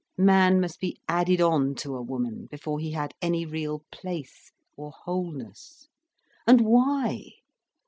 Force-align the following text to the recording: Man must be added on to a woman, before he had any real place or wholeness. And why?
Man 0.17 0.59
must 0.59 0.79
be 0.79 0.99
added 1.07 1.41
on 1.41 1.75
to 1.75 1.95
a 1.95 2.01
woman, 2.01 2.47
before 2.49 2.79
he 2.79 2.89
had 2.89 3.13
any 3.21 3.45
real 3.45 3.83
place 3.91 4.51
or 4.75 4.91
wholeness. 5.03 5.89
And 6.47 6.61
why? 6.61 7.23